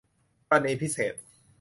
[0.49, 1.13] กรณีพิเศษ